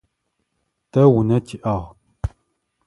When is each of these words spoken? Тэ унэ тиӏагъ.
Тэ 0.91 1.01
унэ 1.17 1.37
тиӏагъ. 1.45 1.87